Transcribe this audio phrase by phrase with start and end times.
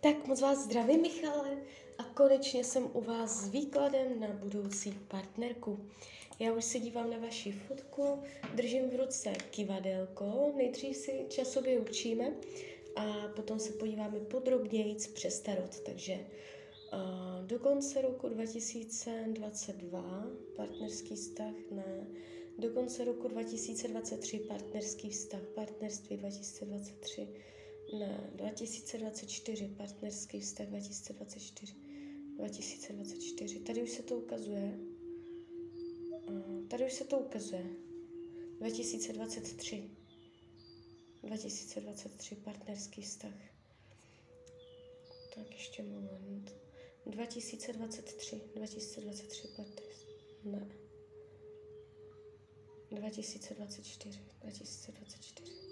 [0.00, 1.56] Tak moc vás zdravím, Michale,
[1.98, 5.90] a konečně jsem u vás s výkladem na budoucí partnerku.
[6.38, 8.22] Já už se dívám na vaši fotku,
[8.54, 12.32] držím v ruce kivadelko, nejdřív si časově učíme
[12.96, 15.80] a potom se podíváme podrobněji přes tarot.
[15.80, 20.26] Takže uh, do konce roku 2022
[20.56, 22.06] partnerský vztah ne,
[22.58, 27.28] do konce roku 2023 partnerský vztah, partnerství 2023
[27.92, 31.74] ne, 2024, partnerský vztah 2024,
[32.36, 34.78] 2024, tady už se to ukazuje,
[36.70, 37.66] tady už se to ukazuje,
[38.58, 39.90] 2023,
[41.22, 43.34] 2023, partnerský vztah,
[45.34, 46.54] tak ještě moment,
[47.06, 50.68] 2023, 2023 partnerství, ne,
[52.90, 55.67] 2024, 2024.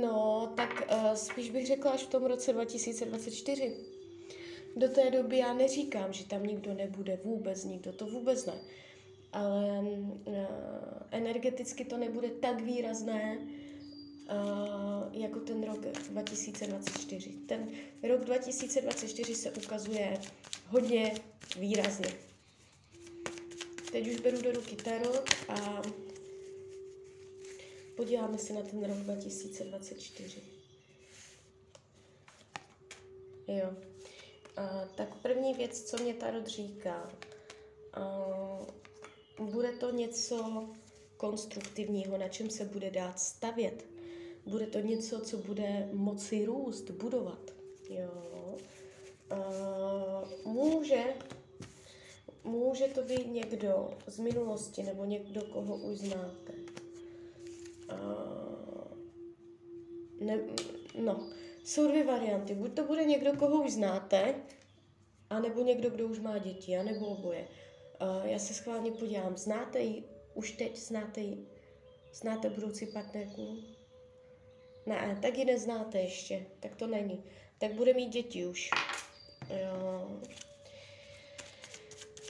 [0.00, 3.76] No, tak uh, spíš bych řekla až v tom roce 2024.
[4.76, 8.54] Do té doby já neříkám, že tam nikdo nebude, vůbec nikdo, to vůbec ne.
[9.32, 10.34] Ale uh,
[11.10, 17.30] energeticky to nebude tak výrazné, uh, jako ten rok 2024.
[17.30, 17.68] Ten
[18.02, 20.20] rok 2024 se ukazuje
[20.68, 21.14] hodně
[21.58, 22.08] výrazně.
[23.92, 25.82] Teď už beru do ruky tarot a
[27.96, 30.42] Podíváme se na ten rok 2024.
[33.48, 33.72] Jo.
[34.56, 37.12] A, tak první věc, co mě Tarot říká,
[37.92, 38.26] a,
[39.38, 40.68] bude to něco
[41.16, 43.86] konstruktivního, na čem se bude dát stavět.
[44.46, 47.50] Bude to něco, co bude moci růst, budovat.
[47.88, 48.56] Jo.
[49.30, 49.36] A,
[50.44, 51.04] může,
[52.44, 56.63] může to být někdo z minulosti nebo někdo, koho už znáte
[60.20, 60.40] ne,
[60.98, 61.28] no,
[61.64, 62.54] jsou dvě varianty.
[62.54, 64.34] Buď to bude někdo, koho už znáte,
[65.30, 67.48] anebo někdo, kdo už má děti, anebo oboje.
[68.02, 69.36] Uh, já se schválně podívám.
[69.36, 70.04] Znáte ji?
[70.34, 71.46] Už teď znáte ji?
[72.14, 73.58] Znáte budoucí partnerku?
[74.86, 76.46] Ne, tak ji neznáte ještě.
[76.60, 77.24] Tak to není.
[77.58, 78.70] Tak bude mít děti už.
[79.50, 80.20] Jo.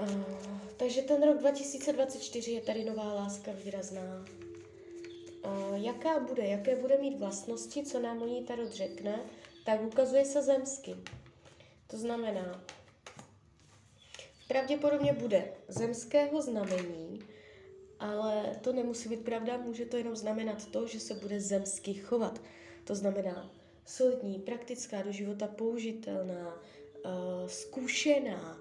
[0.00, 4.24] Uh, takže ten rok 2024 je tady nová láska výrazná
[5.74, 9.20] jaká bude, jaké bude mít vlastnosti, co nám o ní Tarot řekne,
[9.64, 10.96] tak ukazuje se zemsky.
[11.86, 12.64] To znamená,
[14.48, 17.20] pravděpodobně bude zemského znamení,
[17.98, 22.40] ale to nemusí být pravda, může to jenom znamenat to, že se bude zemsky chovat.
[22.84, 23.50] To znamená
[23.84, 28.58] solidní, praktická, do života použitelná, uh, zkušená,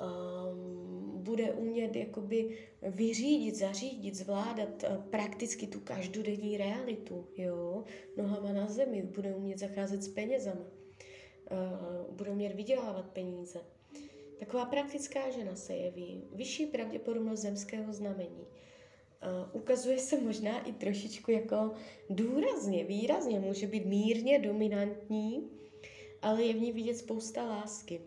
[0.00, 0.94] um,
[1.24, 7.84] bude umět jakoby vyřídit, zařídit, zvládat uh, prakticky tu každodenní realitu, jo,
[8.16, 13.60] nohama na zemi, bude umět zacházet s penězama, uh, bude umět vydělávat peníze.
[14.38, 18.46] Taková praktická žena se jeví, vyšší pravděpodobnost zemského znamení.
[18.46, 21.72] Uh, ukazuje se možná i trošičku jako
[22.10, 25.50] důrazně, výrazně, může být mírně dominantní,
[26.22, 28.00] ale je v ní vidět spousta lásky.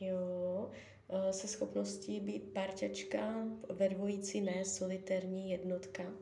[0.00, 0.97] Jo, Eh,
[1.30, 6.14] se schopností být parťačka, ve dvojici ne, solitérní jednotka.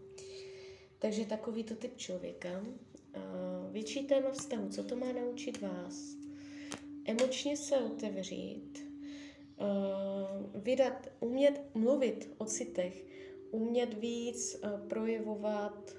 [0.99, 2.65] Takže takovýto typ člověka.
[3.15, 3.21] Eh,
[3.73, 6.17] větší téma vztahu, co to má naučit vás?
[7.05, 8.93] Emočně se otevřít,
[9.59, 13.05] eh, vydat, umět mluvit o citech,
[13.51, 15.97] umět víc projevovat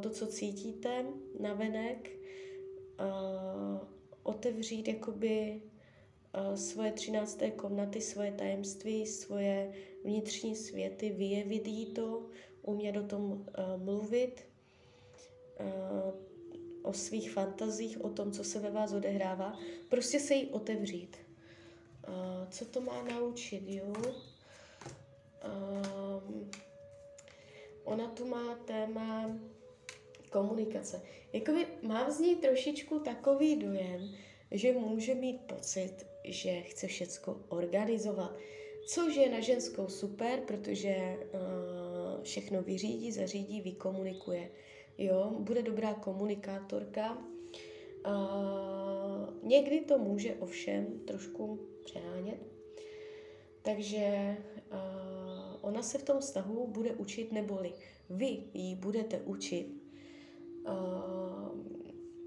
[0.00, 1.06] to, co cítíte
[1.40, 2.10] na venek,
[4.22, 5.62] otevřít jakoby
[6.54, 9.72] svoje třinácté komnaty, svoje tajemství, svoje
[10.04, 12.26] vnitřní světy, vyjevit jí to,
[12.62, 13.44] umět o tom uh,
[13.84, 14.44] mluvit,
[15.60, 16.14] uh,
[16.82, 19.58] o svých fantazích, o tom, co se ve vás odehrává,
[19.88, 21.16] prostě se jí otevřít.
[22.08, 23.92] Uh, co to má naučit, jo?
[27.84, 29.38] Ona tu má téma
[30.30, 31.02] komunikace.
[31.32, 34.14] Jakoby mám z ní trošičku takový dojem,
[34.50, 38.36] že může mít pocit, že chce všecko organizovat,
[38.86, 44.50] což je na ženskou super, protože uh, všechno vyřídí, zařídí, vykomunikuje.
[44.98, 47.18] Jo, bude dobrá komunikátorka.
[48.06, 52.40] Uh, někdy to může ovšem trošku přehánět.
[53.62, 54.36] Takže
[54.72, 54.78] uh,
[55.60, 57.72] ona se v tom vztahu bude učit, neboli
[58.10, 59.66] vy ji budete učit
[60.66, 61.83] uh,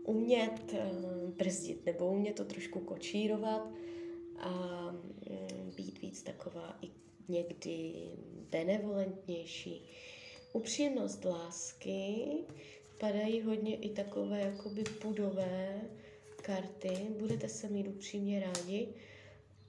[0.08, 3.70] umět uh, brzdit nebo umět to trošku kočírovat,
[4.40, 4.52] a
[4.92, 6.90] mm, být víc taková i
[7.28, 7.94] někdy
[8.52, 9.90] benevolentnější.
[10.54, 12.28] Upřímnost lásky
[13.00, 15.82] padají hodně i takové jakoby pudové
[16.36, 18.88] karty, budete se mít upřímně rádi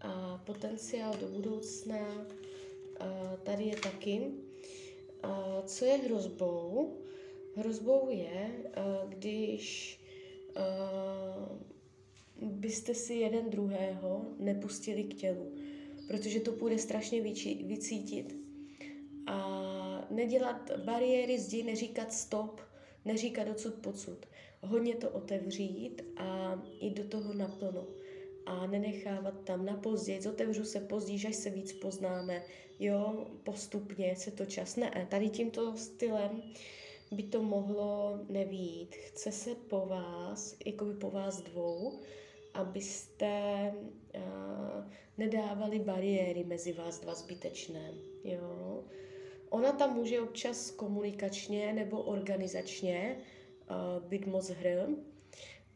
[0.00, 2.26] a potenciál do budoucna
[3.00, 4.31] a tady je taky.
[5.23, 6.96] A co je hrozbou?
[7.56, 8.50] Hrozbou je,
[9.08, 10.00] když
[12.43, 15.53] byste si jeden druhého nepustili k tělu,
[16.09, 17.23] protože to půjde strašně
[17.67, 18.37] vycítit.
[19.27, 22.61] A nedělat bariéry zdi, neříkat stop,
[23.05, 24.27] neříkat docud pocud.
[24.62, 27.87] Hodně to otevřít a jít do toho naplno.
[28.47, 32.43] A nenechávat tam na později, otevřu se později, až se víc poznáme,
[32.79, 34.77] jo, postupně se to čas.
[34.77, 36.43] Ne, tady tímto stylem
[37.10, 38.96] by to mohlo nevít.
[38.96, 42.00] Chce se po vás, jako by po vás dvou,
[42.55, 43.72] abyste
[44.16, 44.22] uh,
[45.19, 47.93] nedávali bariéry mezi vás dva zbytečné.
[48.25, 48.84] Jo?
[49.50, 53.16] Ona tam může občas komunikačně nebo organizačně
[53.70, 54.87] uh, být moc hr.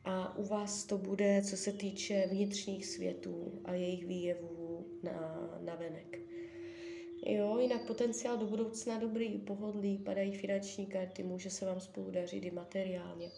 [0.05, 5.75] A u vás to bude, co se týče vnitřních světů a jejich výjevů na, na
[5.75, 6.19] venek.
[7.27, 12.45] Jo, jinak potenciál do budoucna dobrý, pohodlí, padají finanční karty, může se vám spolu dařit
[12.45, 13.31] i materiálně.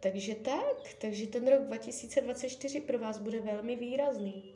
[0.00, 4.54] Takže tak, takže ten rok 2024 pro vás bude velmi výrazný.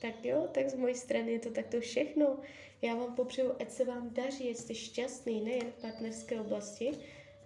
[0.00, 2.38] Tak jo, tak z mojej strany je to takto všechno.
[2.82, 6.92] Já vám popřeju, ať se vám daří, ať jste šťastný, nejen v partnerské oblasti.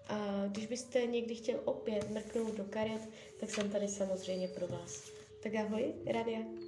[0.08, 3.08] A když byste někdy chtěl opět mrknout do karet,
[3.40, 5.10] tak jsem tady samozřejmě pro vás.
[5.42, 6.61] Tak ahoj, Radia.